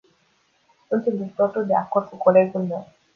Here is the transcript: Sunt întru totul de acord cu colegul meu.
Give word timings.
Sunt 0.87 1.05
întru 1.05 1.31
totul 1.35 1.65
de 1.65 1.75
acord 1.75 2.09
cu 2.09 2.15
colegul 2.15 2.61
meu. 2.63 2.87